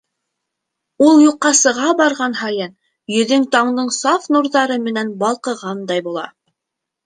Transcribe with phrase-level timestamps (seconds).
[1.07, 2.73] Ул юҡҡа сыға барған һайын,
[3.19, 6.29] йөҙөң таңдың саф нурҙары менән балҡығандай була!